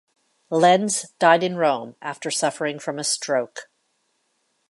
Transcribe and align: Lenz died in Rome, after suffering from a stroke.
Lenz 0.49 1.11
died 1.19 1.43
in 1.43 1.57
Rome, 1.57 1.95
after 2.01 2.31
suffering 2.31 2.79
from 2.79 2.97
a 2.97 3.03
stroke. 3.03 3.69